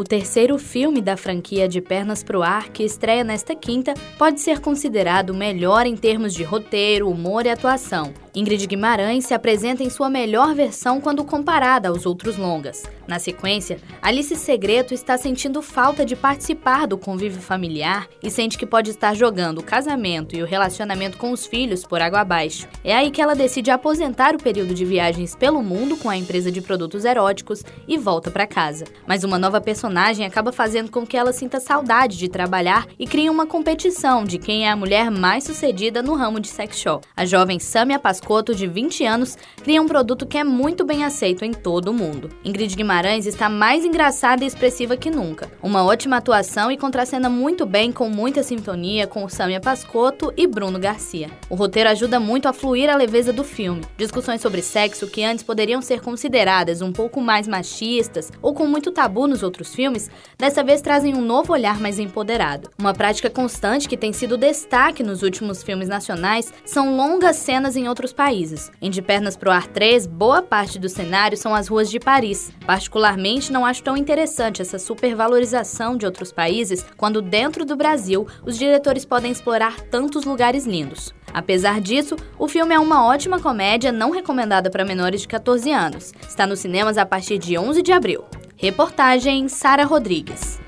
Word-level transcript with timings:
O 0.00 0.02
terceiro 0.02 0.56
filme 0.56 1.02
da 1.02 1.14
franquia 1.14 1.68
De 1.68 1.78
Pernas 1.78 2.22
pro 2.22 2.42
Ar, 2.42 2.70
que 2.70 2.82
estreia 2.82 3.22
nesta 3.22 3.54
quinta, 3.54 3.92
pode 4.16 4.40
ser 4.40 4.58
considerado 4.58 5.28
o 5.28 5.36
melhor 5.36 5.84
em 5.84 5.94
termos 5.94 6.32
de 6.32 6.42
roteiro, 6.42 7.06
humor 7.06 7.44
e 7.44 7.50
atuação. 7.50 8.10
Ingrid 8.34 8.64
Guimarães 8.66 9.24
se 9.24 9.34
apresenta 9.34 9.82
em 9.82 9.90
sua 9.90 10.08
melhor 10.08 10.54
versão 10.54 11.00
quando 11.00 11.24
comparada 11.24 11.88
aos 11.88 12.06
outros 12.06 12.36
longas. 12.36 12.84
Na 13.08 13.18
sequência, 13.18 13.78
Alice 14.00 14.36
Segreto 14.36 14.94
está 14.94 15.18
sentindo 15.18 15.60
falta 15.60 16.04
de 16.04 16.14
participar 16.14 16.86
do 16.86 16.96
convívio 16.96 17.40
familiar 17.40 18.08
e 18.22 18.30
sente 18.30 18.56
que 18.56 18.64
pode 18.64 18.90
estar 18.90 19.14
jogando 19.14 19.58
o 19.58 19.64
casamento 19.64 20.36
e 20.36 20.42
o 20.42 20.46
relacionamento 20.46 21.18
com 21.18 21.32
os 21.32 21.44
filhos 21.44 21.84
por 21.84 22.00
água 22.00 22.20
abaixo. 22.20 22.68
É 22.84 22.94
aí 22.94 23.10
que 23.10 23.20
ela 23.20 23.34
decide 23.34 23.70
aposentar 23.70 24.36
o 24.36 24.42
período 24.42 24.74
de 24.74 24.84
viagens 24.84 25.34
pelo 25.34 25.60
mundo 25.60 25.96
com 25.96 26.08
a 26.08 26.16
empresa 26.16 26.52
de 26.52 26.60
produtos 26.60 27.04
eróticos 27.04 27.64
e 27.88 27.98
volta 27.98 28.30
para 28.30 28.46
casa. 28.46 28.84
Mas 29.08 29.24
uma 29.24 29.40
nova 29.40 29.60
personagem 29.60 30.24
acaba 30.24 30.52
fazendo 30.52 30.88
com 30.88 31.04
que 31.04 31.16
ela 31.16 31.32
sinta 31.32 31.58
saudade 31.58 32.16
de 32.16 32.28
trabalhar 32.28 32.86
e 32.96 33.08
cria 33.08 33.32
uma 33.32 33.46
competição 33.46 34.22
de 34.22 34.38
quem 34.38 34.66
é 34.66 34.70
a 34.70 34.76
mulher 34.76 35.10
mais 35.10 35.42
sucedida 35.42 36.00
no 36.00 36.14
ramo 36.14 36.38
de 36.38 36.46
sex 36.46 36.78
shop. 36.78 37.04
A 37.16 37.26
jovem 37.26 37.58
Samia 37.58 37.98
Pascotto, 38.20 38.54
de 38.54 38.66
20 38.66 39.04
anos, 39.04 39.36
cria 39.62 39.80
um 39.80 39.86
produto 39.86 40.26
que 40.26 40.36
é 40.36 40.44
muito 40.44 40.84
bem 40.84 41.04
aceito 41.04 41.42
em 41.42 41.52
todo 41.52 41.88
o 41.88 41.94
mundo. 41.94 42.28
Ingrid 42.44 42.76
Guimarães 42.76 43.24
está 43.24 43.48
mais 43.48 43.82
engraçada 43.84 44.44
e 44.44 44.46
expressiva 44.46 44.96
que 44.96 45.10
nunca. 45.10 45.50
Uma 45.62 45.84
ótima 45.84 46.18
atuação 46.18 46.70
e 46.70 46.76
contracena 46.76 47.30
muito 47.30 47.64
bem 47.64 47.90
com 47.90 48.10
muita 48.10 48.42
sintonia 48.42 49.06
com 49.06 49.26
Samia 49.28 49.58
Pascotto 49.58 50.32
e 50.36 50.46
Bruno 50.46 50.78
Garcia. 50.78 51.30
O 51.48 51.54
roteiro 51.54 51.88
ajuda 51.88 52.20
muito 52.20 52.46
a 52.46 52.52
fluir 52.52 52.90
a 52.90 52.96
leveza 52.96 53.32
do 53.32 53.42
filme. 53.42 53.80
Discussões 53.96 54.42
sobre 54.42 54.60
sexo 54.60 55.06
que 55.06 55.24
antes 55.24 55.42
poderiam 55.42 55.80
ser 55.80 56.02
consideradas 56.02 56.82
um 56.82 56.92
pouco 56.92 57.20
mais 57.20 57.48
machistas 57.48 58.30
ou 58.42 58.52
com 58.52 58.66
muito 58.66 58.92
tabu 58.92 59.26
nos 59.26 59.42
outros 59.42 59.74
filmes, 59.74 60.10
dessa 60.38 60.62
vez 60.62 60.82
trazem 60.82 61.14
um 61.14 61.22
novo 61.22 61.54
olhar 61.54 61.80
mais 61.80 61.98
empoderado. 61.98 62.70
Uma 62.78 62.92
prática 62.92 63.30
constante 63.30 63.88
que 63.88 63.96
tem 63.96 64.12
sido 64.12 64.36
destaque 64.36 65.02
nos 65.02 65.22
últimos 65.22 65.62
filmes 65.62 65.88
nacionais 65.88 66.52
são 66.66 66.96
longas 66.96 67.36
cenas 67.36 67.76
em 67.76 67.88
outros 68.10 68.12
países. 68.12 68.70
Em 68.80 68.90
De 68.90 69.00
Pernas 69.00 69.36
pro 69.36 69.50
Ar 69.50 69.66
3, 69.66 70.06
boa 70.06 70.42
parte 70.42 70.78
do 70.78 70.88
cenário 70.88 71.36
são 71.36 71.54
as 71.54 71.68
ruas 71.68 71.90
de 71.90 71.98
Paris. 71.98 72.52
Particularmente, 72.66 73.52
não 73.52 73.64
acho 73.64 73.82
tão 73.82 73.96
interessante 73.96 74.60
essa 74.60 74.78
supervalorização 74.78 75.96
de 75.96 76.04
outros 76.04 76.32
países 76.32 76.84
quando 76.96 77.22
dentro 77.22 77.64
do 77.64 77.76
Brasil 77.76 78.26
os 78.44 78.58
diretores 78.58 79.04
podem 79.04 79.30
explorar 79.30 79.80
tantos 79.80 80.24
lugares 80.24 80.66
lindos. 80.66 81.14
Apesar 81.32 81.80
disso, 81.80 82.16
o 82.38 82.48
filme 82.48 82.74
é 82.74 82.78
uma 82.78 83.04
ótima 83.04 83.38
comédia 83.38 83.92
não 83.92 84.10
recomendada 84.10 84.70
para 84.70 84.84
menores 84.84 85.22
de 85.22 85.28
14 85.28 85.70
anos. 85.70 86.12
Está 86.28 86.46
nos 86.46 86.60
cinemas 86.60 86.98
a 86.98 87.06
partir 87.06 87.38
de 87.38 87.56
11 87.56 87.82
de 87.82 87.92
abril. 87.92 88.24
Reportagem 88.56 89.48
Sara 89.48 89.84
Rodrigues. 89.84 90.60